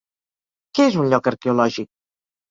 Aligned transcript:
Què 0.79 0.87
és 0.91 0.97
un 1.03 1.11
lloc 1.11 1.29
arqueològic? 1.31 1.87